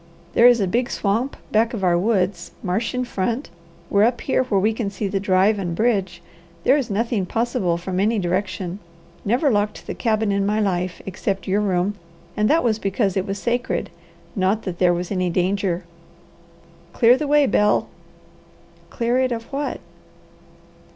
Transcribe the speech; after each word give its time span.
There 0.33 0.47
is 0.47 0.59
a 0.59 0.65
big 0.65 0.89
swamp 0.89 1.37
back 1.51 1.75
of 1.75 1.83
our 1.83 1.95
woods, 1.95 2.53
marsh 2.63 2.95
in 2.95 3.05
front, 3.05 3.51
we're 3.87 4.01
up 4.05 4.21
here 4.21 4.43
where 4.45 4.59
we 4.59 4.73
can 4.73 4.89
see 4.89 5.07
the 5.07 5.19
drive 5.19 5.59
and 5.59 5.75
bridge. 5.75 6.23
There 6.63 6.75
is 6.75 6.89
nothing 6.89 7.27
possible 7.27 7.77
from 7.77 7.99
any 7.99 8.17
direction. 8.17 8.79
Never 9.23 9.51
locked 9.51 9.85
the 9.85 9.93
cabin 9.93 10.31
in 10.31 10.43
my 10.43 10.59
life, 10.59 11.03
except 11.05 11.47
your 11.47 11.61
room, 11.61 11.93
and 12.35 12.49
that 12.49 12.63
was 12.63 12.79
because 12.79 13.15
it 13.15 13.27
was 13.27 13.37
sacred, 13.37 13.91
not 14.35 14.63
that 14.63 14.79
there 14.79 14.91
was 14.91 15.11
any 15.11 15.29
danger. 15.29 15.83
Clear 16.93 17.15
the 17.15 17.27
way, 17.27 17.45
Bel!" 17.45 17.87
"Clear 18.89 19.19
it 19.19 19.31
of 19.31 19.43
what?" 19.53 19.79